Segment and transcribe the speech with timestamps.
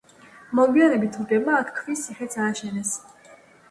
[0.59, 3.01] მოგვიანებით თურქებმა აქ ქვის ციხეც ააშენეს.